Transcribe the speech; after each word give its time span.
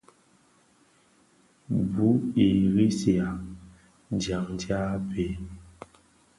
Bu 1.93 2.09
i 2.45 2.47
resihà 2.75 3.29
dyangdyag 4.21 4.91
béé. 5.09 5.31